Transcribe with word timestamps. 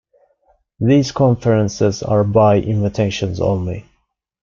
These 0.79 1.11
conferences 1.11 2.01
are 2.01 2.23
by 2.23 2.57
invitation 2.57 3.35
only. 3.39 3.85